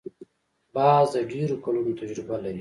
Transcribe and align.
باز 0.75 1.05
د 1.15 1.17
ډېرو 1.31 1.55
کلونو 1.63 1.91
تجربه 2.01 2.35
لري 2.43 2.59